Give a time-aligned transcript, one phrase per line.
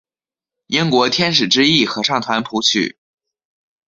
[0.65, 2.97] 英国天使之翼合唱团谱曲。